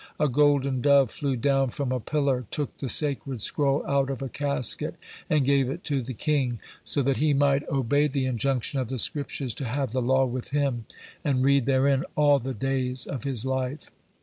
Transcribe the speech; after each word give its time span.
A 0.19 0.27
golden 0.27 0.81
dove 0.81 1.11
flew 1.11 1.35
down 1.35 1.69
from 1.69 1.91
a 1.91 1.99
pillar, 1.99 2.47
took 2.49 2.75
the 2.79 2.89
sacred 2.89 3.39
scroll 3.39 3.85
out 3.85 4.09
of 4.09 4.23
a 4.23 4.29
casket, 4.29 4.95
and 5.29 5.45
gave 5.45 5.69
it 5.69 5.83
to 5.83 6.01
the 6.01 6.15
king, 6.15 6.59
so 6.83 7.03
that 7.03 7.17
he 7.17 7.35
might 7.35 7.69
obey 7.69 8.07
the 8.07 8.25
injunction 8.25 8.79
of 8.79 8.87
the 8.87 8.97
Scriptures, 8.97 9.53
to 9.53 9.65
have 9.65 9.91
the 9.91 10.01
law 10.01 10.25
with 10.25 10.49
him 10.49 10.87
and 11.23 11.43
read 11.45 11.67
therein 11.67 12.03
all 12.15 12.39
the 12.39 12.55
days 12.55 13.05
of 13.05 13.25
his 13.25 13.45
life. 13.45 13.91